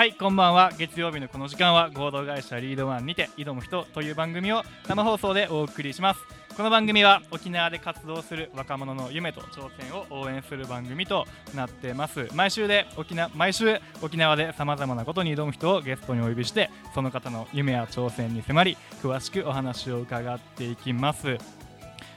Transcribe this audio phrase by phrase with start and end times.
[0.00, 0.72] はいこんばんは。
[0.78, 6.20] 月曜日のこの時間は合同会社リードワンにて挑む人という番組を生放送でお送りします。
[6.56, 12.28] この番組は沖縄で活動する若者の夢と挑戦を応援する番組となってます。
[12.32, 21.36] 毎週で沖縄毎週沖縄でさまざまなことに挑む人をゲストにお呼びしてその方の夢や挑戦に迫り詳しくお話を伺っていきます。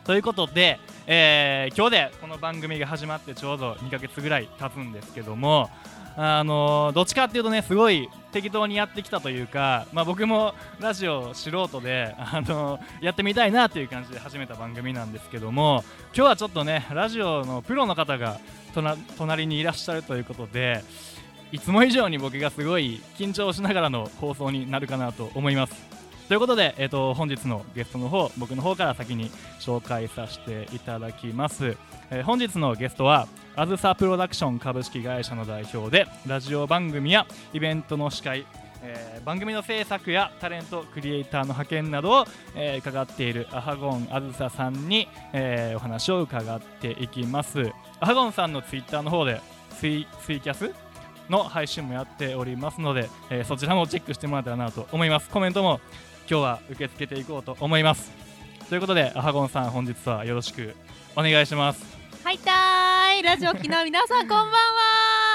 [0.06, 5.70] ということで、えー今日でこの番組が始まってちょうど2ヶ月ぐらい経つんですけども
[6.16, 15.84] あのどっちかっていうとねすごい適当にやってきたというか、まあ、僕もラジオ素人で、あのやってみたいなという感じで始めた番組なんですけども
[16.16, 18.40] 今日はちょっとねラジオのプロの方が
[19.18, 20.84] 隣にいらっしゃるということで
[21.52, 26.03] いつも以上に僕がすごい緊張しながらの放送になるかなと思います。
[26.28, 31.78] ということで、えー、と本日のゲストの方僕の方から先に紹介させていただきます、
[32.10, 38.46] えー本日のゲストはあずさプロダクション株式会社の代表でラジオ番組やイベントの司会、
[38.82, 47.72] えー番組の制作やタレントクリエイターの派遣などを、えー伺っているアハゴンあずささんに、えーお話を伺っていきます。
[48.00, 49.42] アハゴンさんのツイッターの方で
[49.80, 50.72] ツイツイキャス
[51.30, 55.30] の配信もやっておりますので、えーそちらもチェックしてもらったらなと思います。
[55.30, 55.80] コメントも
[56.30, 58.12] 今日は受け付けていこうと思います。
[58.70, 60.74] ということでアハゴンさん本日はよろしく
[61.16, 61.84] お願いします。
[62.24, 63.24] はいたーい。
[63.24, 64.52] ラジオ機の皆さんこんばんは。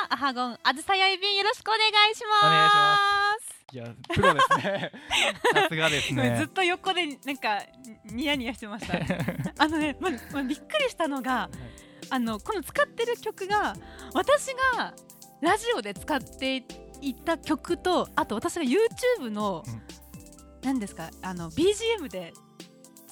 [0.08, 2.46] アハゴンあずさやいびんよろしくお願いします。
[2.46, 2.98] お願いしま
[3.40, 3.58] す。
[3.70, 4.92] いやプロですね。
[5.52, 7.62] さすがですごめんずっねと横でなんか
[8.04, 8.94] ニヤニヤしてました。
[9.62, 11.50] あのね、ままびっくりしたのが
[12.08, 13.76] あのこの使ってる曲が
[14.14, 14.94] 私が
[15.42, 16.64] ラジオで使って
[17.02, 19.88] いた曲とあと私が YouTube の、うん
[20.62, 21.10] 何ですか？
[21.22, 22.32] あの BGM で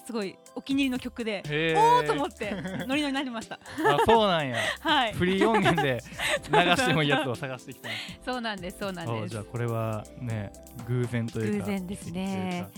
[0.06, 1.42] すごいお気に入りの曲で
[1.77, 3.57] おーと思ってノリノリになりました。
[3.57, 4.57] あそうなんや。
[4.80, 5.12] はい。
[5.14, 6.01] フリー音源で
[6.48, 7.89] 流してもいいやつを探してきた
[8.24, 9.24] そうなんですそうなんです。
[9.24, 10.52] あじゃあこれはね
[10.86, 12.68] 偶然というか偶然ですね。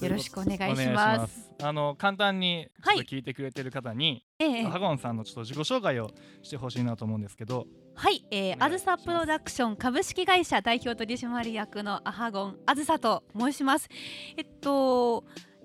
[0.00, 1.50] よろしくお願いします。
[1.62, 2.68] あの簡単に
[3.08, 4.62] 聞いてくれてる方に、ええ。
[4.64, 6.10] ハゴンさんのちょっと自己紹介を
[6.42, 13.88] してほしいなと思うんですけどはい、えー、あずさプロダクション株式会社代表取締役のアハゴンあずさと申します。
[14.36, 15.24] えっと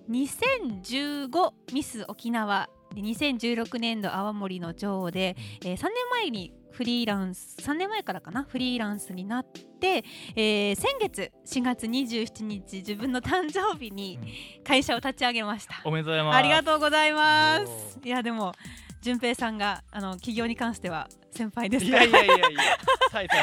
[0.10, 8.44] 2015ミス沖縄で2016年度泡盛の女王で、えー、3年前にフリーランス3年前からかな？
[8.44, 10.04] フリーランスになって、
[10.36, 14.20] えー、先月4月27日自分の誕生日に
[14.64, 15.82] 会社を立ち上げました。
[15.84, 18.00] おめでとうございますありがとうございまおす。
[18.04, 18.54] いやでも
[19.02, 22.50] 順平さんがあの企業に関しては先輩ですいやいやいやいやい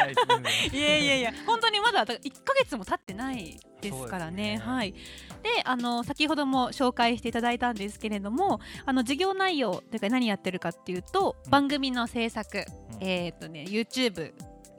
[0.09, 4.57] です全然いやいやいや本当にまだ1ヶ月も経ってないですからね。
[4.57, 4.57] ね。
[4.59, 4.93] はい。
[4.93, 11.51] であの先ほども紹介していただいたんですけれどもあの事業内容というか何やってるかっていうと、うん。
[11.51, 12.65] 番組の制作、うん。
[13.01, 14.33] えーっとね YouTube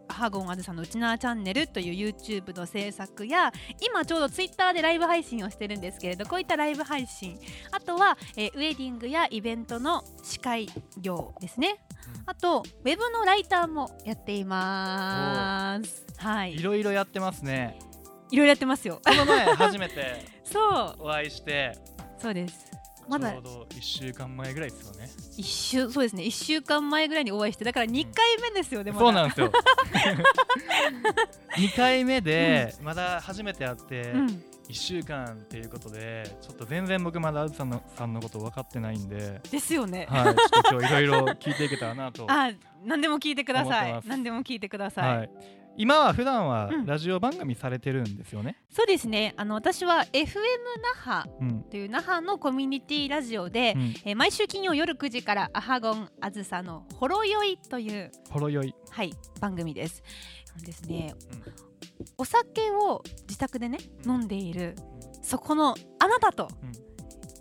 [0.07, 3.51] アハゴンあずさのうちなーチャンネルという YouTube の制作や
[3.81, 7.37] 今ちょうど Twitter でライブ配信をしてるんですけれどこういったライブ配信
[7.71, 10.67] あとは、えーウェディングやイベントの司会
[10.99, 11.79] 業ですね。
[12.15, 12.23] うん。
[12.25, 16.05] あとウェブのライターもやっています。
[16.17, 16.55] はい。
[16.55, 17.77] いろいろやってますね。
[18.31, 18.99] いろいろやってますよ。
[19.05, 20.95] この前初めて そう。
[20.99, 21.77] お会いして。
[22.19, 22.66] そうです
[23.07, 25.09] まだちょうど1週間前ぐらいですよね。
[25.37, 26.23] 一週そうですね。
[26.23, 29.05] 一週間前ぐらいにお会いしてだから二回目ですよね、まだ。
[29.05, 29.51] そうなんですよ。
[31.57, 34.43] 2回目でまだ初めて会ってうん。
[34.67, 42.51] 1週間っていうことでちょっと全然僕まだあずさんのさんのこと分かってないんでですよね、はいちょっと今日いろいろ聞いていけたらなと あ
[42.83, 44.01] 何でも聞いてください。
[44.05, 45.29] 何でも聞いてください、はい
[45.77, 46.85] 今は普段はうん。
[46.85, 48.57] ラジオ番組されてるんですよね？
[48.69, 49.33] そうですね。
[49.37, 50.35] あの私は FM
[50.95, 51.63] 那覇うん。
[51.63, 53.81] という那覇のコミュニティラジオで、うん。
[54.05, 60.03] えー毎週金曜夜9時からアハゴンあずさのほろ酔いというほろ酔いはい番組です。
[60.65, 61.43] ですね、うん。
[62.17, 64.11] お酒を自宅でね、うん。
[64.13, 64.75] 飲んでいる
[65.21, 66.71] そこのあなたとうん。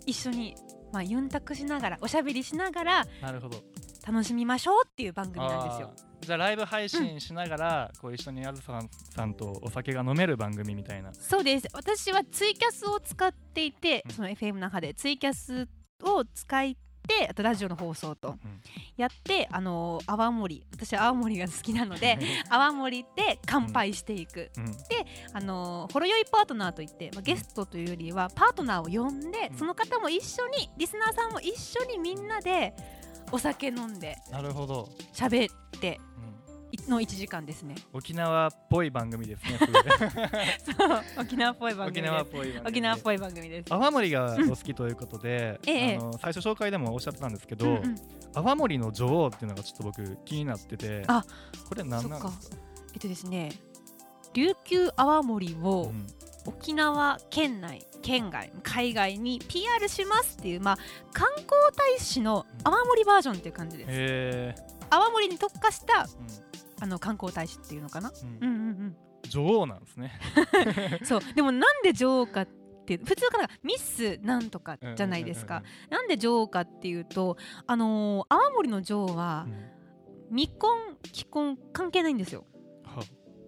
[0.05, 0.55] 一緒に、
[0.93, 3.57] まあ、ユンタクしながらおしゃべりしながらなるほど。
[4.05, 5.91] 楽しみましょうっていう番組なんですよ。
[6.21, 8.81] じゃあライブ配信しながら、こう一緒にあずさ
[9.15, 11.13] さんとお酒が飲める番組みたいな。
[11.13, 11.67] そうです。
[11.73, 14.11] 私はツイキャスを使っていて、うん。
[14.11, 15.67] その FM の中でツイキャス
[16.03, 16.63] を使っ
[17.07, 18.61] てあとラジオの放送とうん。
[18.97, 24.75] やってあのー泡盛私は青森が好きなので 泡盛で乾杯していく、うん。
[25.33, 29.57] あのーほろ酔いパートナーといって、まあ、ゲストというよりはパートナーを呼んで、うん。
[29.57, 32.73] その方も一緒にリスナーさんも一緒にみんなで
[33.31, 35.99] お酒飲んでなるほど、喋って
[36.87, 37.75] の1時間ですね。
[37.93, 39.57] 沖縄っぽい番組ですね
[41.19, 42.11] 沖縄っぽい番組沖です。
[42.11, 42.67] 縄っぽい番組。
[42.69, 43.73] 沖縄っぽい番組です。
[43.73, 47.95] 泡盛がお好きということで、ええあの最初紹介でもおっしゃってたんですけど、うんうん。
[48.33, 51.25] 泡盛の女王っていうのがちょっと僕気になっててあ
[51.67, 52.55] これ何なんですか？
[52.93, 53.51] えっとですね
[54.33, 56.07] 琉球泡盛うをん
[56.47, 60.77] 沖縄県内県外海外に PR しますっていう、まあ、
[61.13, 64.63] 観光大使の泡盛バージョンっていう感じです。
[64.89, 66.07] 泡盛に特化したうん。
[66.79, 68.11] あの観光大使っていうのかな？
[68.41, 68.49] うん。
[68.49, 68.97] うんうん
[69.29, 70.13] 女王なんですね。
[70.99, 71.19] う んそう。
[71.35, 72.47] でもなんで女王かっ
[72.85, 75.63] て普通からミスなんとかじゃないですか。
[75.89, 77.35] なんで女王かっていうと
[77.65, 79.53] あのー泡盛の女王はうん。
[79.53, 79.77] うんうん
[80.29, 82.41] 未婚既婚関係ないんですよ。
[82.41, 82.45] は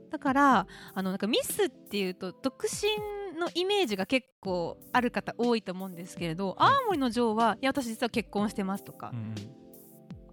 [0.10, 6.74] だからあのなんかミスっていうと独身のイメージが結構ある方多いと思うんですけれど、はい。
[6.82, 9.34] 青森の女王はいや私実は結婚してますとかう、ん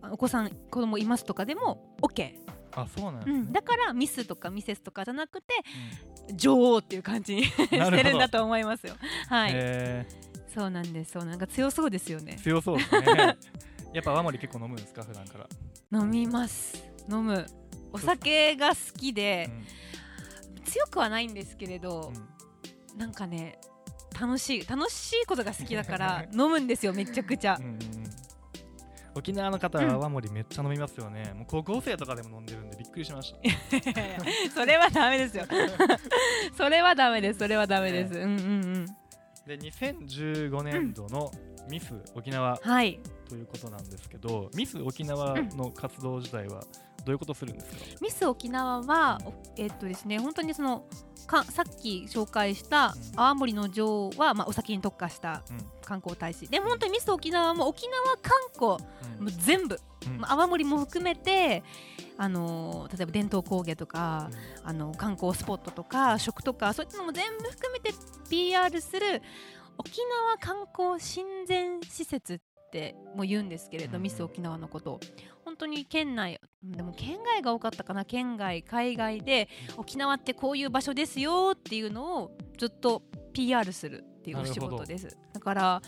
[0.07, 0.13] うん。
[0.13, 2.33] お子さん子供いますとかでも OK、
[2.75, 5.55] あそうなんですねうん、だからミスとかミセスとかじゃなくて
[6.35, 8.95] 女王っていう感じに してるんだと思いますよ。
[9.29, 9.53] はい。
[9.55, 10.07] へ
[10.55, 12.37] そうなんですそうなんか強そうですよえね。
[12.43, 13.37] 強そうですね。
[13.93, 16.01] やっぱ泡盛結構飲むんですか普段から？
[16.01, 16.85] 飲みます。
[17.11, 17.47] 飲む
[17.97, 19.51] お酒が好きで
[20.65, 22.37] 強くはないんですけれどうん、うん
[22.97, 23.59] なんかね
[24.19, 27.57] 楽しい楽しいことが好きだから 飲むんですよめちゃくちゃ。
[27.61, 27.81] うんうんうん。
[29.15, 33.39] 沖縄の方は泡盛めっちゃ飲みますよね、もう高校生とかでも飲んでるんでびっくりしました。
[34.55, 35.47] それはダメですよ。
[36.55, 38.13] それはダメですそれはダメです。
[38.13, 38.33] うんうんう
[38.81, 38.87] ん。
[39.47, 41.31] で2015年度の
[41.71, 43.01] ミス沖縄はい。
[43.27, 46.63] ということなんですけど、ミス沖縄の活動自体は
[47.07, 50.85] どういうことするんですか、ミス沖縄はおえっとですね本当にその
[51.27, 53.21] かさっき紹介したうん。
[53.21, 55.59] 泡盛の女王は、まあ、お酒に特化したうん。
[55.85, 56.49] 観光大使。
[56.49, 59.25] で本当にミス沖縄も沖縄観光うん。
[59.25, 60.19] もう全部、うん。
[60.19, 61.63] まあ、泡盛も含めて
[62.19, 64.31] あのー例えば伝統工芸とか、
[64.65, 67.93] あの観光スポットとか食とかそういったのも全部含めて
[68.29, 69.23] PR する
[69.79, 72.39] 沖縄観光親善施設っ
[72.77, 75.01] ても言うんですけれど、うんミス沖縄のことを。
[75.45, 78.05] 本当に県内でも県外が多かったかな。
[78.05, 83.03] 県外海外で沖縄ってこういう場所ですよっていうのをずっと
[83.33, 85.17] PR するっていうお仕事です。
[85.33, 85.83] だから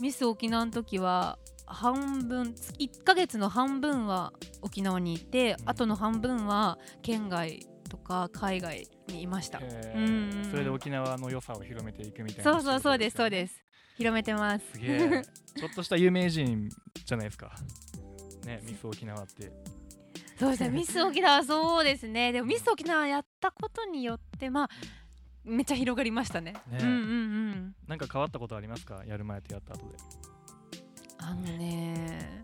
[0.00, 5.68] ミス沖縄の時は半分1ヶ月の半分は沖縄にいて、うん。
[5.70, 9.58] あとの半分は県外とか海外にいました。
[9.58, 12.52] へうんうんそれで沖縄の良さを広めていくみたいな。
[12.54, 13.62] そうそうそうですそうすです
[13.96, 14.64] 広めてます。
[14.72, 14.98] すげえ。
[15.54, 16.68] ちょっとした有名人
[17.04, 17.52] じゃないですか。
[18.46, 19.52] ねミス沖縄って。
[20.38, 20.68] そうですね。
[20.76, 22.32] ミス沖縄そうですね。
[22.32, 24.70] でもミス沖縄やったことによってまあ
[25.44, 26.54] めっちゃ広がりましたね。
[26.68, 26.78] ね。
[26.80, 26.94] うんうんう
[27.54, 27.74] ん。
[27.86, 29.02] なんか変わったことありますか？
[29.06, 29.96] やる前とやった後で。
[31.18, 32.42] あのね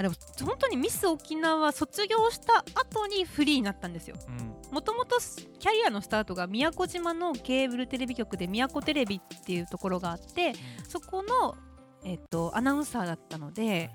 [0.00, 4.16] あでも本当にミス沖縄卒業した後にフリーになったんですよ。
[4.28, 4.72] うん。
[4.72, 5.18] もともと
[5.58, 10.54] キャリアのスタートが宮古島のケーブルテレビ局で宮古テレビっていうところがあって
[10.88, 11.54] そこの、
[12.02, 13.90] えっと、アナウンサーだったので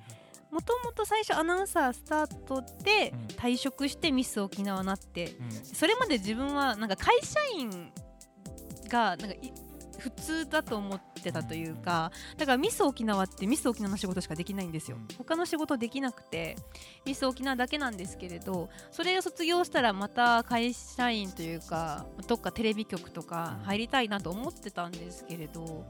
[0.51, 3.25] もともと最初アナウンサースタートでうん。
[3.35, 5.51] 退職してミス沖縄になってうん。
[5.51, 7.91] それまで自分はなんか会社員
[8.89, 9.51] がなんかい
[9.99, 14.97] 普通だと思ってたというかだからミス沖縄ってミス沖縄の仕事しかできないんですよ。
[14.97, 15.07] うん。
[15.17, 16.55] 他の仕事できなくて
[17.05, 25.85] ミス沖縄だけなんですけれどそれを卒業したらまた会社員というかどっかテレビ局とか入りたいなと思ってたんですけれど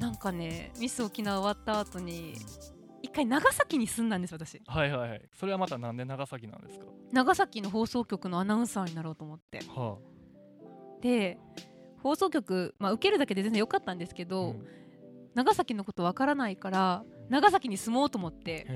[0.00, 2.34] なんかねミス沖縄終わった後に
[3.02, 4.62] 一回長崎に住んだんです私。
[4.64, 5.22] はいはいはい。
[5.32, 6.86] それはまたなんで長崎なんですか？
[7.12, 9.58] 長崎の放送局のアナウンサーになろうと思って。
[9.68, 9.98] は
[11.00, 11.36] で
[12.02, 14.66] 放送局、まあ、受けるだけで全然良かったんですけあど、うん。
[15.34, 18.66] 長崎のことわからないから長崎に住もうと思って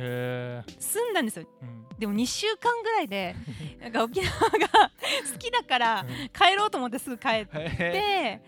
[0.78, 1.46] 住んだんですよ。
[1.62, 1.86] うん。
[1.98, 3.34] でも2週間ぐらいで
[3.80, 4.48] なんか沖縄が
[5.32, 8.40] 好きだから帰ろうと思ってすぐ帰って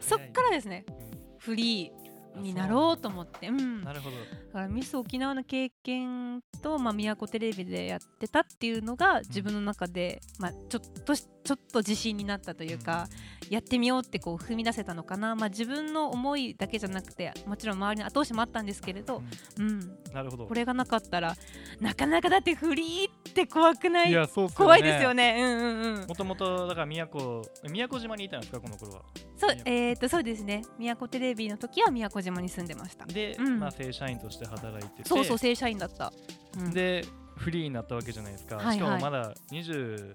[0.00, 1.38] そっからですねうん。
[1.38, 2.05] フリー
[2.40, 3.80] になろうと思ってうん。
[3.80, 4.16] だなるほど。
[4.52, 13.06] からミス沖縄の経験と、まあ、宮古テレビでやってたっていうのが自分の中で、まあ、ちょっとしちょっと自信になったというか、
[13.50, 19.22] やってみようってこう踏み出せたのかな、まあ、自分の思いだけじゃなくてもちろん周りの後押しもあったんですけれど、
[19.58, 19.98] うん、うん。
[20.12, 20.46] なるほど。
[20.46, 21.36] これがなかったら
[21.80, 24.10] なかなかだってフリーって怖くない？
[24.10, 24.52] いやそうね。
[24.56, 25.36] 怖いですよね。
[25.38, 26.06] うんうんうん。
[26.08, 29.02] もともとだから宮古宮古島にいたんですかこの頃は？
[29.36, 30.62] そうえー、とそうですね。
[30.78, 33.04] 宮古テレビの時は宮古島に住んでました。
[33.06, 33.58] で、うん。
[33.58, 35.08] まあ正社員として働いてて。
[35.08, 36.12] そうそう正社員だった、
[36.58, 36.72] うん。
[36.72, 37.04] で
[37.36, 38.76] フリーになったわけじゃないですか、はいはい。
[38.76, 40.14] しかもまだ20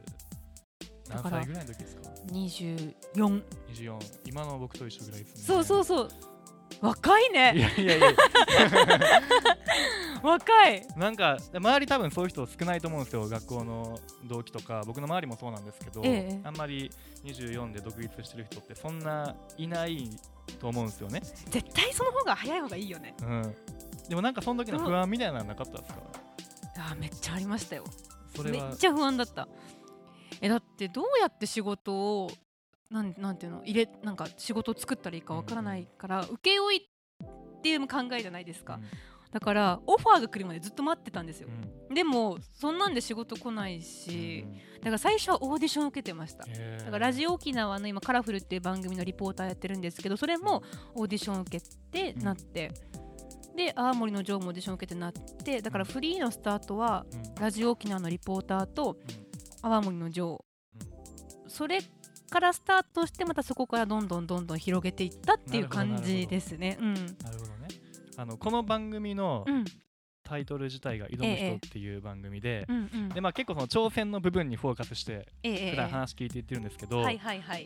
[1.09, 2.01] 何だから歳ぐらいの時ですか
[2.31, 5.43] ？24 24今の僕と一緒ぐらいですね。
[5.43, 6.09] そうそうそう
[6.81, 8.07] 若いいねやいやいや。
[10.23, 10.87] 若い。
[10.97, 14.83] なんか周り多分そういう人少ないと思うんですよ学校の同期とか。
[14.85, 16.41] 僕の周りもそうなんですけど、ええ。
[16.43, 16.91] あんまり
[17.23, 20.09] 24で独立してる人ってそんないない
[20.59, 23.15] と思うんですよね、絶対その方が早い方がいいよね。
[23.21, 23.55] うん、
[24.09, 25.99] でもなんかその時の不安みたいなのなかったですか？
[26.77, 27.85] あーめっちゃありましたよ。
[28.43, 29.47] めっちゃ不安だった。
[30.41, 32.31] えだってどうやって仕事を
[32.91, 33.61] なんなんていうの？
[33.63, 38.79] 入れなんか仕事を作ったらいいかわからないから、請け負いっていう考えじゃないですか、
[39.31, 41.47] だからオファーが来るまでずっと待ってたんですよ。
[41.89, 41.95] う、ん。
[41.95, 44.45] でもそんなんで仕事来ないし、
[44.79, 46.43] だから最初はオーディションを受けてました。
[46.49, 46.85] へー。
[46.85, 52.71] だからラジオ沖縄の今カラフルっていう番組のリポーターやってるんですけどそれもオーディションを受けてうんなって、
[53.55, 57.35] で青森のジョーもオーディションを受けてなってだからフリーのスタートはうん。
[57.35, 59.31] ラジオ沖縄のリポーターとうん。
[59.63, 60.39] 泡盛のジョー、
[61.47, 61.79] それ
[62.31, 66.77] からスタートしてまたそこからどんどんどんどん広げていったっていう感じですね。
[66.79, 66.93] うん。
[66.95, 67.05] なる
[67.37, 67.67] ほどね。
[68.17, 69.65] あのこの番組のうん
[70.23, 72.65] タイトル自体が「挑む人」っていう番組で、
[73.33, 77.03] 結構その挑戦の部分にフォーカスして普段話聞いていってるんですけど、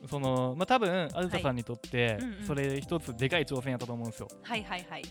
[0.10, 2.18] そのまあ、多分あずささんにとって
[2.48, 4.28] それ一つでかい挑戦やったと思うんですよ。
[4.42, 5.04] はいはいはい。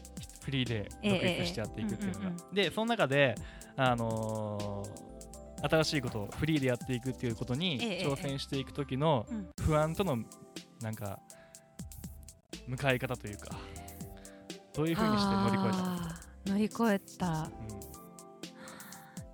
[0.42, 3.37] フリーでええ独立してやっていくっていうのが、でその中で、
[3.76, 5.13] あのー
[5.62, 9.49] 新しいことをフリーでやっていくっていうことにええ挑戦していく時のうん。
[9.62, 10.18] 不安との
[10.80, 11.18] なんか
[12.66, 13.56] 向かい方というか
[14.75, 15.87] どういうふうにして乗り越えた？
[15.88, 17.50] んですか、乗り越えた。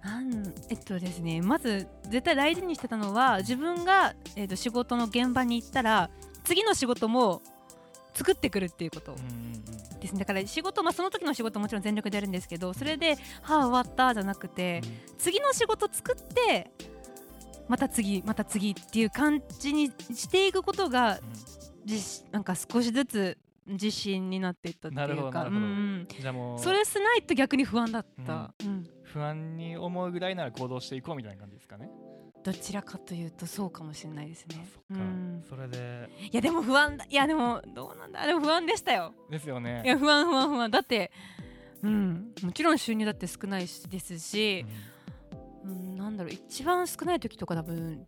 [0.02, 6.10] なんえっとですねまず絶対大事にしてたのは自分が、えっと仕事の現場に行ったら
[6.44, 7.42] 次の仕事も
[8.14, 9.12] 作ってくるっていうこと。
[9.12, 9.26] うんうんう
[9.76, 10.20] んですね。
[10.20, 14.80] だから仕事、まあ、その時の仕事もちろん全力でやるんですけどそれで「はあ終わった」じゃなくて
[15.18, 16.70] 次の仕事作って
[17.68, 21.20] また次また次っていう感じにしていくことが
[21.84, 25.48] じなんか少しずつ自信になっていったっていうか
[26.58, 28.88] それしないと逆に不安だった、うん。
[29.04, 31.88] 不安に思うぐらいなら行動していこうみたいな感じですかね。
[32.42, 34.66] どちらかというとそうかもしれないですね。
[34.88, 35.44] そうん。
[35.48, 36.08] それで。
[36.32, 37.04] いやでも不安だ。
[37.08, 38.26] いやでもどうなんだ？
[38.26, 39.14] でも不安でしたよ。
[39.30, 39.82] ですよね。
[39.84, 40.70] いや不安不安不安。
[40.70, 41.12] だって
[41.82, 42.32] うん。
[42.42, 44.64] もちろん収入だって少ないしですし、
[45.64, 46.32] うん、なんだろう。
[46.32, 48.06] 一番少ない時とか多分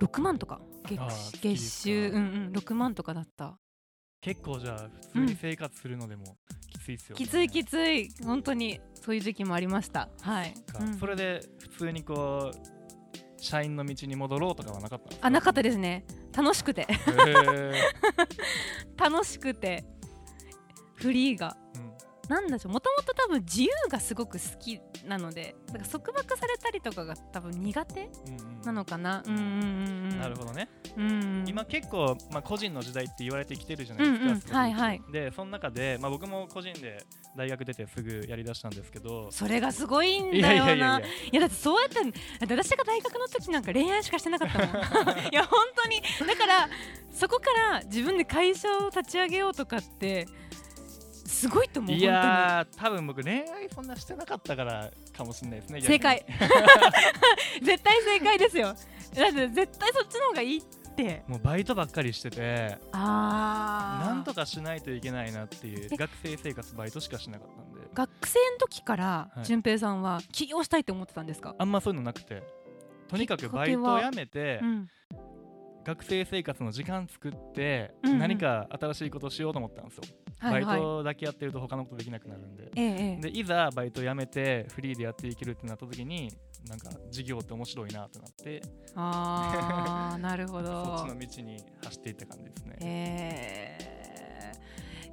[0.00, 0.60] 6万とか。
[0.86, 2.08] 月月収。
[2.08, 2.18] うんう
[2.50, 2.52] ん。
[2.52, 3.58] 6万とかだった。
[4.20, 6.36] 結構じゃあ普通に生活するのでも
[6.70, 7.24] きついっすよね。
[7.24, 8.10] きついきつい。
[8.22, 10.08] 本当にそういう時期もありました。
[10.20, 10.78] はい、か。
[10.78, 10.98] うん。
[10.98, 12.79] それで普通にこう
[13.40, 16.04] 社員の道に戻ろうとかはなかったあなかったですね。
[16.36, 16.86] 楽しくて。
[18.96, 19.84] 楽しくて。
[20.94, 21.56] フリーが。
[21.74, 21.90] うん。
[22.28, 28.08] なんだしょうもともと多分自由がすごく好きなのでだから束縛されたりとかが多分苦手
[28.64, 29.24] なのかな。
[29.26, 31.44] うんうんうんうんなるほどね、うん。
[31.46, 35.02] 今結構、まあ、個人の時代って言われてきてるじゃないですか、はいはい。
[35.12, 37.04] でその中で、まあ、僕も個人で
[37.36, 40.64] 大学出てすぐやりだしたんですけどそれがすごいんいだよな。
[40.64, 41.00] いやいやいやいや。
[41.32, 44.68] いやだってそうやって私が大学の時なんか恋愛しかしてなかったもん。
[45.30, 46.00] いや本当に。
[46.26, 46.68] だから
[47.12, 50.26] そこから自分で会社を立ち上げようとかって
[51.30, 56.26] すごいと思ういやー多分僕恋愛そんなしてなかったからかもしれないですね正解。
[57.62, 58.74] 絶対正解ですよ
[59.14, 61.22] だって絶対そっちの方がいいって。
[61.26, 67.88] もうバイトばっかりしててあなんとかしないといけないなっていう学生生活バイトしかしなかったんで。
[67.94, 69.44] 学生の時からはい。
[69.44, 72.42] 淳平さんは起業したいと思ってたんですか、あんまそういうのなくて。
[73.08, 74.88] とにかくバイトを辞めてうん、
[75.84, 78.18] 学生生活の時間作ってうんうん。
[78.18, 80.02] 何か新しいことをしようと思ったんですよ、
[80.38, 80.64] はいはい。
[80.64, 82.70] バイトだけやってると他のことできなくなるんで。
[83.20, 86.30] でいざバイト辞めてフリーでやっていけるってなった時に
[86.68, 88.62] なんか事業って面白いなってなって。
[88.94, 92.76] あー なるほそっどちの道に走っていった感じですね。
[92.82, 94.52] え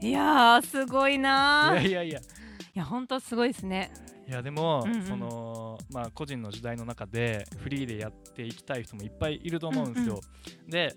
[0.01, 2.20] ー、いやーすごいないーいやいや。
[2.20, 2.38] いや
[2.77, 3.92] や本当すごいですね。
[4.27, 5.04] いやでも、うんうん。
[5.04, 10.20] そのまあ個人の時代の中でフリーでやっていきたい人もいっぱいいると思うんですよ、
[10.68, 10.96] で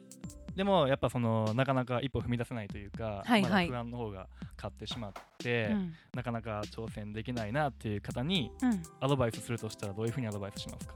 [0.60, 3.68] でもやっぱそのなかなか一歩踏み出せないというか、はいはい。
[3.68, 5.94] 不安の方が勝ってしまって、うん。
[6.14, 8.82] なかなか挑戦できないなっていう方にうん。
[9.00, 10.94] アドバイスするとしたらどういうふうにアドバイスしますか？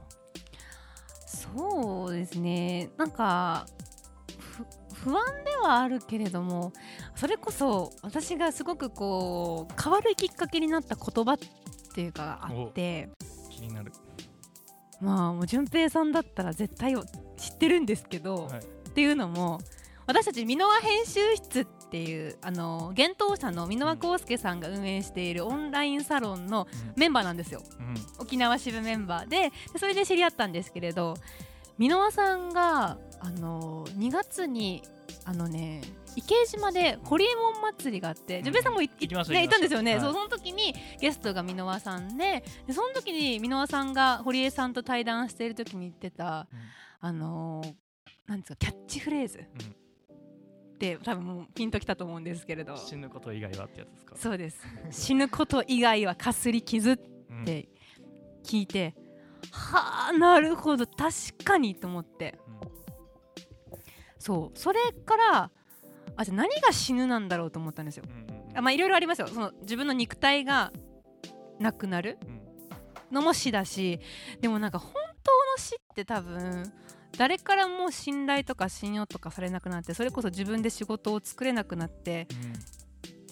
[1.25, 2.91] そうですね。
[2.95, 3.65] なんか
[4.37, 6.71] ふ不安ではあるけれども
[7.15, 11.37] それこそ私がすごくこう変わるきっかけになった言葉っ
[11.95, 13.09] ていうかあって
[13.49, 13.91] 気になる、
[15.01, 19.59] まあもう淳平さんだったら絶対知ってるんですけど、はいっていうのも
[20.07, 27.61] 私たち箕輪編集室っていうあの幻冬舎の箕輪康介さんが運営しているオンラインサロンのメンバーなんですよ。
[27.77, 27.87] うん。
[27.87, 29.27] うん沖縄支部メンバー。
[29.27, 31.15] ででそれで知り合ったんですけれど
[31.77, 34.81] 箕輪さんがあの2月に
[35.25, 35.81] あのね
[36.15, 38.43] 池江島でホリエモン祭りがあって、うん。
[38.45, 40.01] 淳平さんも行ね、行きましたんですよね、はい。
[40.01, 46.47] そうその時にゲストが箕輪さんででその時に箕輪さんが堀江さんと対談している時に言ってた
[47.01, 47.84] あのー
[48.27, 52.75] なんですかキャッチフレーズ、って多分もうピンときたと思うんですけれど。
[52.77, 54.15] 死ぬこと以外はってやつですか？
[54.17, 54.59] そうです。
[54.91, 56.97] 死ぬこと以外はかすり傷っ
[57.29, 57.45] うん。
[57.45, 57.69] て
[58.43, 58.95] 聞いて、
[59.51, 62.39] はあなるほど確かにと思って。
[64.17, 64.57] そう。
[64.57, 65.51] それから
[66.15, 68.03] あじゃあ何が死ぬなんだろうと思ったんですよ。
[68.07, 68.57] うんうんうん。
[68.57, 69.27] あまあいろいろありますよ。
[69.27, 70.71] その自分の肉体が
[71.59, 72.17] なくなる。
[72.23, 72.41] うん。
[73.11, 73.99] のも死だし
[74.41, 76.63] でもなんか本当の死って多分
[77.17, 82.27] 誰からも信頼とか信用とかされなくなってそれこそ自分で仕事を作れなくなって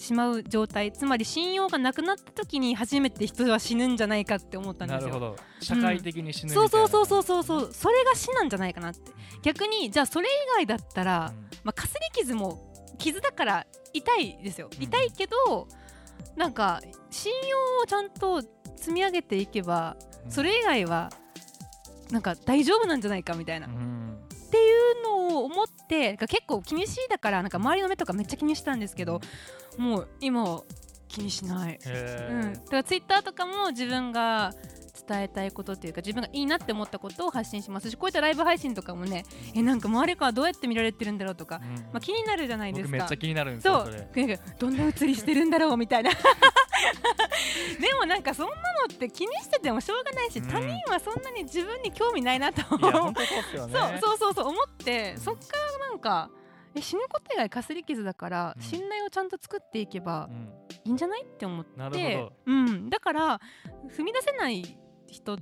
[0.04, 0.92] しまう状態。
[0.92, 5.08] つまり信用がなくなった時に初めて人は死ぬんじゃないかって思ったんですよ。
[5.08, 5.36] なるほど。
[5.62, 9.12] 社会的に死ぬみたそいうなそうそうそうそうそうそれが死なんじゃないかなって。
[9.42, 14.70] 逆にじゃあそれ以外だったら、まあ、かすり傷も傷だから痛いですよ。
[14.76, 14.84] うん。
[14.84, 15.68] 痛いけど、
[16.36, 18.42] なんか信用をちゃんと
[18.76, 20.32] 積み上げていけば、うん。
[20.32, 21.10] それ以外は
[22.14, 24.20] なんか大丈夫なんじゃないかみたいな、うっん
[24.52, 29.20] ていうのを思って結構気にしいだからなんか周りの目とかめっちゃ気にしたんですけど、
[29.78, 30.62] もう今は
[31.08, 31.80] 気にしない。
[31.84, 34.54] うん、だからツイッターとかも自分が
[35.08, 41.76] 伝えたいことっていうか自分がいいなって思ったことを発信しますしこういったライブ配信とかもねえなんか周りからどうやって見られてるんだろうとか、うん。
[41.76, 42.92] まあ、気になるじゃないですか。
[42.92, 43.78] 僕めっちゃ気になるんですそう。
[43.80, 44.28] よそれ。
[44.28, 46.12] なんかどんな写りしてるんだろうみたいな
[47.80, 48.62] でもなんかそんなの
[48.94, 50.48] って気にしててもしょうがないし、うん。
[50.48, 53.14] 他人はそんなに自分に興味ないなと思っ
[53.50, 54.00] すよね。
[54.02, 55.20] そうそうそう思って、うん。
[55.20, 55.42] そっか
[55.80, 56.30] らなんか
[56.76, 58.62] え死ぬこと以外かすり傷だから、うん。
[58.62, 60.54] 信頼をちゃんと作っていけばうん。
[60.86, 63.42] いいんじゃないって思ってうん、だから
[63.96, 65.38] 踏み出せない人っ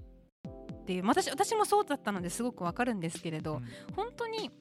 [0.85, 3.95] て私私もそうだったのですごくわかるんですけれど、うん。
[3.95, 4.51] 本当に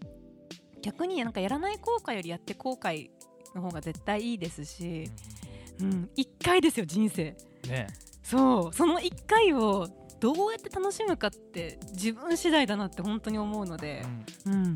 [0.83, 3.11] 逆になんかやらない後悔よりやって後悔
[3.55, 5.40] の方が絶対いいですし、うん、
[5.87, 7.37] 1回ですよ人生。
[7.69, 7.87] ね。
[8.23, 8.75] そう。
[8.75, 9.89] その1回を
[10.21, 14.05] どうやって楽しむかって自分次第だなって本当に思うので
[14.47, 14.53] う、ん。
[14.53, 14.75] うん、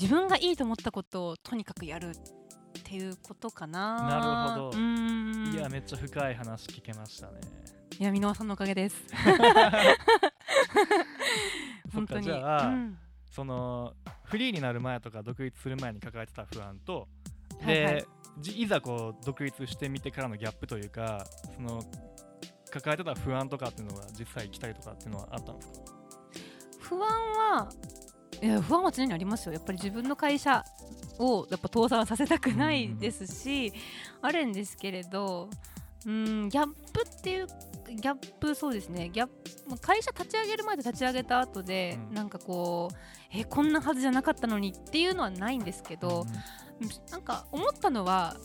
[0.00, 4.08] 自分がいいと思ったことをとにかくやるっていうことかな。
[4.08, 4.22] なる
[4.62, 4.78] ほど。
[4.78, 5.52] うん。
[5.54, 7.40] いやめっちゃ深い話聞けましたね。
[7.98, 8.96] いや箕輪さんのおかげです。
[11.94, 12.24] 本当に。
[12.24, 12.98] じゃあ、うん。
[13.30, 13.94] その
[14.24, 17.08] フリーになる前とか独立する前に抱えてた不安と
[17.64, 18.00] で、はいはい。
[18.00, 18.06] じ
[18.42, 21.82] いざこう独立してみてからのギャップというかその
[22.70, 25.74] 抱えてた不安とかっていうのが実際来たりとかっていうのはあったんですか？
[26.80, 27.68] 不安は
[28.42, 29.52] いや不安は常にありますよ。
[29.52, 30.64] やっぱり自分の会社
[31.18, 33.72] をやっぱ倒産させたくないですし、
[34.20, 35.48] あるんですけれど
[36.04, 37.46] うんギャップっていう
[37.86, 39.08] ギャップそうですね。
[39.10, 39.34] ギャップ
[39.68, 42.14] まあ会社立ち上げる前と立ち上げた後で、うん。
[42.14, 42.96] なんかこう
[43.32, 46.26] えこんなはずじゃなかったのにっていうのはないんですけど、
[47.10, 48.36] なんか思ったのは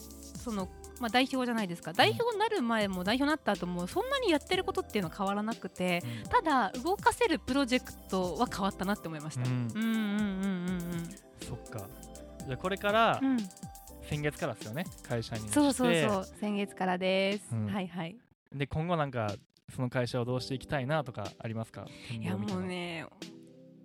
[0.44, 1.94] その、まあ、代表じゃないですか。
[1.94, 6.30] 代表になる前も代表になった後もそんなにやってることっていうのは変わらなくてうん。
[6.30, 9.46] ただ動かせるプロジェクトは変わったなって思いました。
[9.48, 9.68] うん。
[9.74, 9.92] うんうんう
[10.98, 11.10] ん
[11.46, 11.88] そっか。
[12.46, 13.32] じゃあこれからうん。
[13.32, 13.50] うん。
[14.04, 14.86] 先月からですよね。
[15.08, 17.44] 会社にそうそうそう先月からです。
[17.52, 17.66] うん。
[17.68, 18.18] はいはい。
[18.54, 19.36] で今後なんか
[19.76, 21.86] その会社をどうしていきたいなとかありますか？
[22.20, 23.06] いやもうね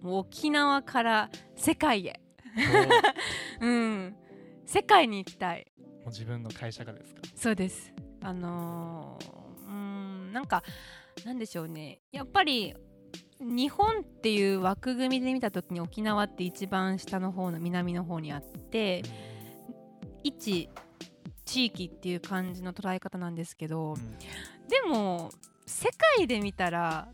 [0.03, 2.21] 沖縄から世界へ。
[3.61, 4.17] うん
[4.67, 5.67] 世界に行きたい。
[5.79, 7.21] もう自分の会社がですか？
[7.35, 7.93] そうです。
[8.23, 10.63] あのー、うーんなんか
[11.25, 12.75] なんでしょうねやっぱり
[13.41, 19.03] 日本っていう枠組みで見た時に沖縄って一番下の方の南の方にあって
[20.23, 20.71] 一
[21.45, 24.19] 地域っていう感じの捉え方なんですけどうん
[24.69, 25.31] でも
[25.67, 27.09] 世界で見たら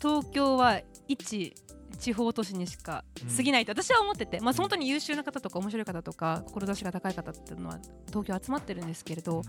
[0.00, 1.54] 東京は一
[1.98, 3.04] 地方都市にしか
[3.36, 7.78] 過ぎないと私は思ってて、まあ本当に優秀な方とか面白い方とか志が高い方っていうのは
[8.08, 9.42] 東京集まってるんですけれど、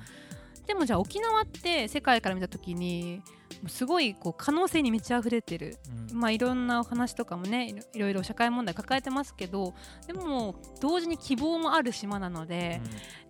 [0.65, 3.21] でもじゃあ沖縄って世界から見た時に
[3.67, 5.77] すごいこう可能性に満ち溢れてる、
[6.11, 6.19] うん。
[6.19, 9.73] まあいろんなお話とかもねいろいろ社会問題抱えてますけど
[10.07, 12.81] でも同時に希望もある島なので、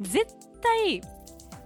[0.01, 0.25] 絶
[0.61, 1.01] 対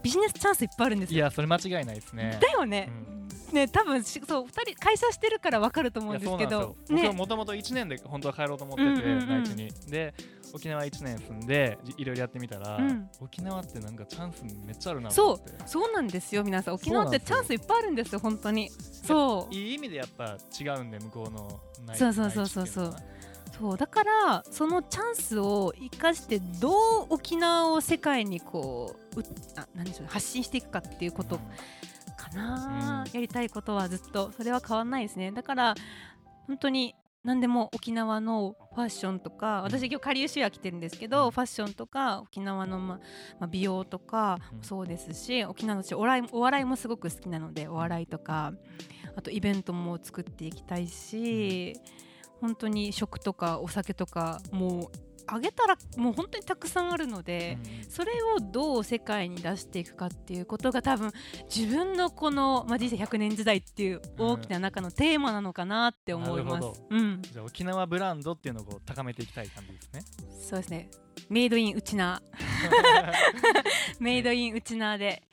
[0.03, 1.17] ビジネスチャンスいっぱいあるんですよ。
[1.17, 2.37] いやそれ間違いないですね。
[2.41, 3.21] だよね、うん
[3.53, 6.75] ね多分しそう2人会社してるから分かると思うんですけど。
[6.87, 7.09] 僕はね。
[7.11, 9.43] もともと1年で本当は帰ろうと思ってて、うんうんうん。
[9.43, 9.71] 内地に。
[9.89, 10.13] で
[10.53, 13.09] 沖縄1年住んでじいろいろやってみたら、うん。
[13.19, 15.53] 沖縄ってなんかチャンスめっちゃあるなとそう思って。
[15.65, 16.73] そうなんですよ皆さん。
[16.75, 18.69] 沖縄ってチャンスいっぱいあるんですよ本当に。
[18.69, 19.53] そう。
[19.53, 22.67] いい意味でやっぱ違うんで向こうの内そうそうそうそう。
[22.67, 22.95] そう
[23.61, 26.73] そうだからそのチャンスを生かしてどう
[27.09, 29.23] 沖縄を世界にこうう
[29.55, 31.41] あなんでしょう発信していくかっていうことか
[32.35, 33.11] な、うん。
[33.13, 34.31] やりたいことはずっと。
[34.31, 35.31] それは変わんないですね。
[35.31, 35.75] だから
[36.47, 41.31] 本当に何でも沖縄のファッションとか私今日かりゆしは来てるんですけど、うん。
[41.31, 42.99] ファッションとか沖縄の、ま
[43.39, 44.57] まあ、美容とかうん。
[44.57, 48.53] もそうですし、沖縄の私お笑いお笑いもすごく好きなのでお笑いとか
[49.15, 51.75] あとイベントも作っていきたいし、
[52.39, 61.11] 本当に食とかお酒とかもうあげたらもう本当にたくさんあるので、うんそれをどう世界に出していくかっていうことが多分
[61.53, 66.81] 自分のこの、まあ、人生100年時代っていう大きな中のテーマなのかなって思います。
[66.89, 70.01] うん、じゃあ沖縄ブランドっていうのを高めていきたい感じですね。
[70.41, 70.89] そうですね。
[71.29, 73.13] メイドインウチナー、
[73.99, 75.23] メイドインウチナーで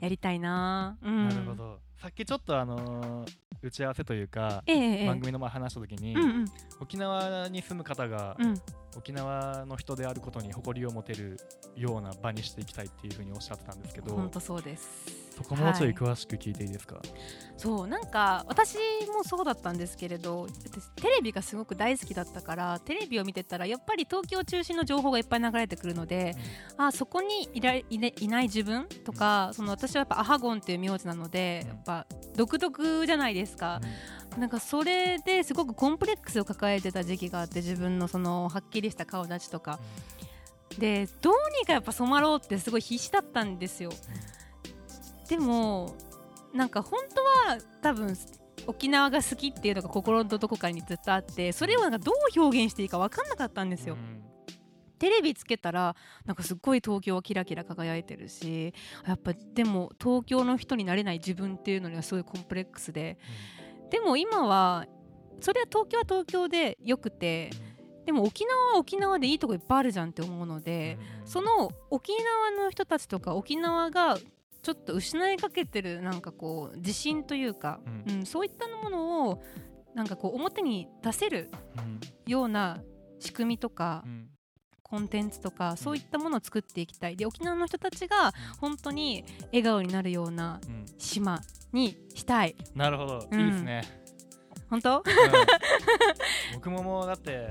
[0.00, 0.96] やりたいな。
[1.02, 1.54] うん、なるほ。
[1.54, 1.80] ど。
[2.00, 6.44] さっきちょっとあのー打ち合わせというか、ええええ番組の前話した時に、うんうん
[6.80, 8.54] 沖縄に住む方が、うん。
[8.96, 11.38] 沖縄の人であることに誇りを持てる
[11.76, 15.24] ような場にしていきたいっていうふうにおっしゃってたんですけど本当そうです。
[15.34, 17.02] そこもうちょいはい詳しく聞いていいですか、
[17.56, 18.78] そうなんか私
[19.12, 26.36] もそうだったんですけれど私テレビがすごく大好きだったからテレビを見てたらやっぱり東京中心の情報がいっぱい流れてくるので、
[26.76, 31.68] あそこにいらい,、ね、いない自分とか、その私はやっぱアハゴンっていう名字なので、うん。
[31.68, 33.80] やっぱ独特じゃないですか、
[34.38, 39.78] なんかそれですごくコンプレックスを抱えてた時期があって自分のそのはっきりした顔立ちとか。
[40.78, 43.90] でどうにかやっぱ染まろうってすごい必死だったんですよ。
[45.28, 45.94] でも
[46.52, 48.16] なんか本当は多分
[48.66, 54.22] 沖縄が好きっていうのが心のどこかにずっとあってそれをなんかどう表現していいか分かんなかったんですよ、うん。
[54.98, 55.94] テレビつけたら
[56.24, 58.72] なんかすっごい東京はキラキラ輝いてるし
[59.06, 63.18] やっぱでも東京の人になれない自分っていうのにはすごいコンプレックスで
[63.94, 64.86] でも今は
[65.38, 67.50] それは東京は東京でよくて
[68.04, 74.18] でも沖縄は沖縄でいいとこいっぱいあるじゃんって思うので、その沖縄の人たちとか沖縄が
[74.62, 79.42] ちょっと失いかけてるなんかこう自信というか、ううんそういったものを
[79.94, 82.00] なんかこう表に出せるうん。
[82.26, 82.82] ような
[83.20, 84.28] 仕組みとかうん
[84.84, 87.16] コンテンツとかそういったものを作っていきたい。
[87.16, 90.84] で沖縄の人たちが本当に笑顔になるようなうん。
[90.98, 91.40] 島
[91.72, 92.54] にしたい。
[92.74, 93.40] なるほど、うん。
[93.40, 93.82] いいですね、
[94.70, 94.98] 本当？
[94.98, 95.04] うん。
[96.54, 97.50] 僕ももうだって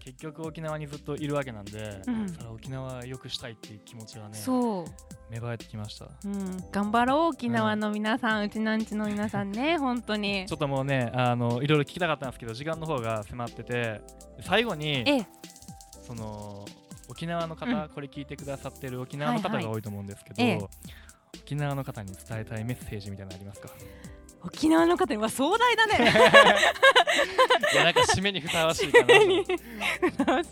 [0.00, 2.28] 結局沖縄にずっといるわけなんで、うん。
[2.28, 4.84] それは沖縄良くしたいっていう気持ちがねそう。
[5.30, 6.06] 芽生えてきました。
[6.24, 10.46] うん、頑張ろう沖縄の皆さん、うちなんちの皆さんね本当に。
[10.48, 14.00] ちょっともうねあのいろいろ聞きたかったんですけど時間の方が迫ってて
[14.40, 15.26] 最後にええ
[16.08, 16.64] その
[17.10, 17.88] 沖縄の方、うん。
[17.90, 19.64] これ聞いてくださってる沖縄の方はいはい。
[19.66, 20.60] が多いと思うんですけど、ええ。
[21.42, 23.68] 沖縄の方に伝えたいメッセージみたいなのありますか？
[24.42, 25.94] 沖縄の方には壮大だね。
[27.74, 30.42] いやなんか締めにふさわしいかな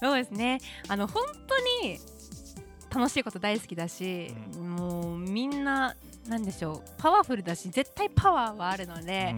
[0.00, 0.60] そうですね。
[0.88, 1.98] あの本当に
[2.92, 5.94] 楽しいこと大好きだし、うもうみんな
[6.26, 6.90] なんでしょう。
[6.98, 9.34] パワフルだし絶対パワーはあるので、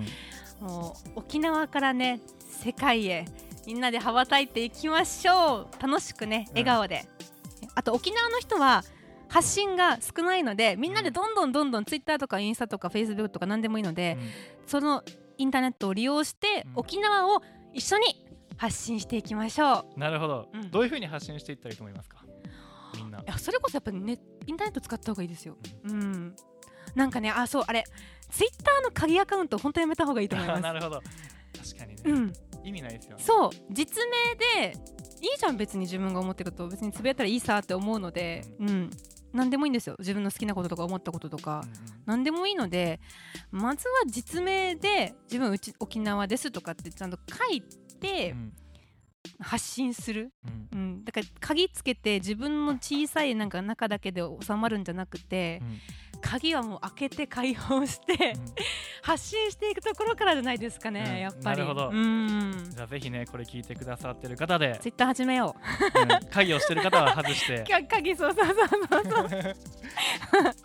[0.60, 3.26] もう沖縄からね世界へ
[3.66, 5.82] みんなで羽ばたいていきましょう。
[5.82, 6.58] 楽しくねうん。
[6.58, 7.06] 笑顔で、
[7.74, 8.82] あと沖縄の人は
[9.28, 14.16] 発信が少ないのでみんなでどんどんどんどんツイッターとかインスタとかフェイスブックとか何でもいいので、
[14.66, 15.02] その
[15.38, 16.72] インターネットを利用して、うん。
[16.76, 18.24] 沖縄を一緒に
[18.56, 19.86] 発信していきましょう。
[19.94, 20.70] うんなるほど、うん。
[20.70, 22.24] どういうふうに発信していったらいいと思いますか？
[22.96, 23.18] みんな。
[23.18, 25.56] いやそれこそやっぱりねインターネット使った方がいいですよ。
[25.84, 26.36] うん。
[26.94, 27.82] なんかねあそうあれ
[28.30, 30.62] ツイッターの鍵アカウント本当やめた方がいいと思います。
[30.62, 31.02] なるほど。
[31.56, 32.32] 確かにね、うん
[32.64, 33.22] 意味ないですよね。
[33.22, 33.50] そう。
[33.70, 34.76] 実名で
[35.20, 36.68] いいじゃん別に自分が思ってること。
[36.68, 38.90] 別につぶやいたらいいさって思うのでうん。
[39.32, 39.96] 何でもいいんですよ。
[39.98, 41.62] 自分の好きなこととか思ったこととか。
[41.64, 43.00] うんうん何でもいいので
[43.50, 47.62] まずは実名で自分うち沖縄ですとかってちゃんと書い
[47.98, 48.52] てうん。
[49.40, 50.34] 発信する、
[50.72, 50.78] うん。
[50.78, 58.34] うん、だから鍵つけて自分の小さいなんか中だけで収まるんじゃなくてうん鍵はもう開けて開放して
[59.02, 61.18] 発信していくところからじゃないですかね、うん。
[61.18, 61.44] やっぱり。
[61.44, 61.90] なるほど。
[61.92, 62.70] うん。
[62.70, 66.26] じゃあぜひねこれ聞いてくださってる方で、ツイッター始めよう。
[66.26, 66.30] ん。
[66.30, 67.64] 会議をしてる方は外して。
[67.88, 69.54] 鍵そうそうそうそうそう。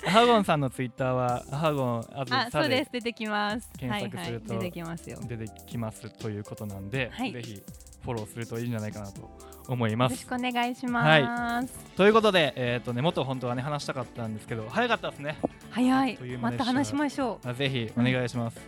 [0.08, 2.92] アハゴンさんのツイッターはアハゴンあずあさでそうです。
[2.92, 3.70] 出てきます。
[3.78, 5.20] 検索するとはいはい、出てきますよ。
[5.24, 7.34] 出てきますということなんで、はい。
[7.34, 7.62] ぜひ
[8.04, 9.30] フォローするといいんじゃないかなと
[9.68, 10.12] 思います。
[10.14, 15.38] よろしくお願いします、ということで、えーとね、もっと本当はね話したかったんですけど早かったですね。
[15.70, 16.18] 早い。
[16.18, 16.60] といまた。
[16.60, 18.60] た話しましょあぜひお願いします、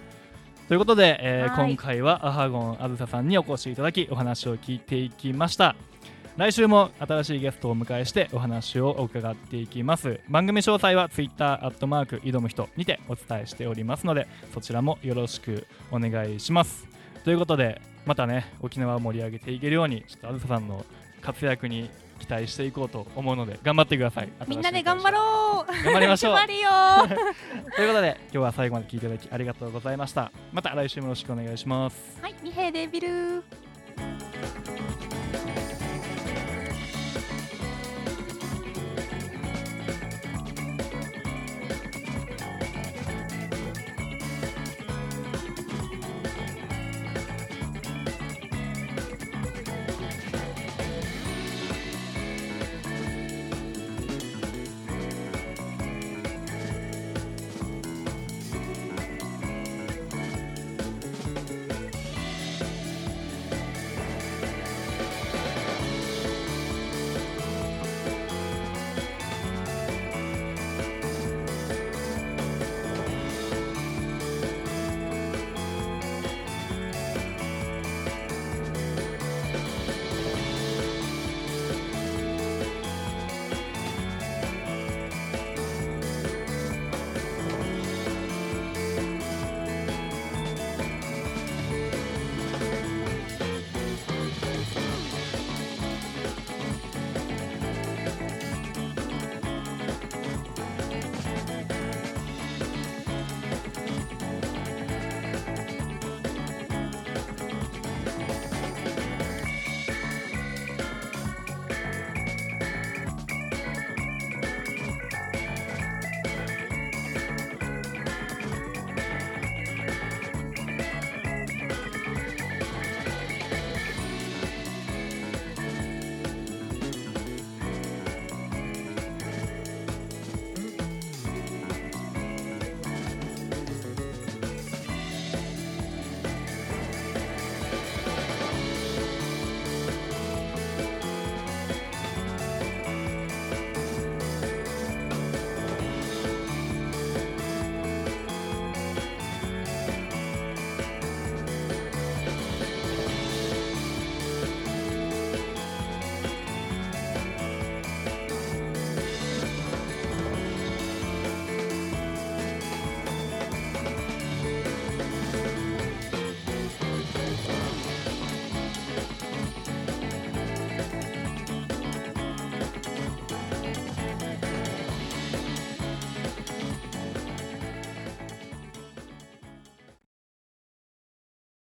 [0.68, 1.72] ということで、えーはい。
[1.74, 5.76] 今回はアハゴンあずささんにお越しいただきお話を聞いていきました。
[6.38, 10.22] 来週も新しいゲストをお迎えしてお話を伺っていきます。
[10.30, 16.88] 番組詳細は Twitter アットマーク挑む人にてお伝えしておりますのでそちらもよろしくお願いします。
[17.26, 20.86] ということでまたね沖縄を盛り上げていけるようにちょっとあずささんの
[21.22, 24.28] 活躍に期待していこうと思うので頑張ってください。
[24.28, 25.72] うみんなで頑張ろう。
[25.84, 26.34] 頑張りましょう。
[26.34, 26.70] 頑張るよ
[27.76, 30.32] ということで今日は最後まで聞いていただきありがとうございました。
[30.52, 32.20] また来週もよろしくお願いします。
[32.22, 33.44] はい、二平デビル